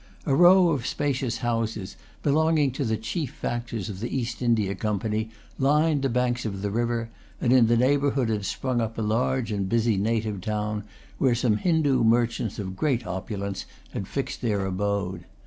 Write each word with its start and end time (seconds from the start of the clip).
A 0.25 0.33
row 0.35 0.69
of 0.69 0.87
spacious 0.87 1.37
houses, 1.45 1.95
belonging 2.23 2.71
to 2.71 2.83
the 2.83 2.97
chief 2.97 3.35
factors 3.35 3.87
of 3.87 3.99
the 3.99 4.09
East 4.09 4.41
India 4.41 4.73
Company, 4.73 5.29
lined 5.59 6.01
the 6.01 6.09
banks 6.09 6.43
of 6.43 6.63
the 6.63 6.71
river; 6.71 7.11
and 7.39 7.53
in 7.53 7.67
the 7.67 7.77
neighbourhood 7.77 8.27
had 8.29 8.43
sprung 8.45 8.81
up 8.81 8.97
a 8.97 9.01
large 9.03 9.51
and 9.51 9.69
busy 9.69 9.97
native 9.97 10.41
town, 10.41 10.85
where 11.19 11.35
some 11.35 11.57
Hindoo 11.57 12.03
merchants 12.03 12.57
of 12.57 12.75
great 12.75 13.05
opulence 13.05 13.67
had 13.91 14.07
fixed 14.07 14.41
their 14.41 14.65
abode. 14.65 15.25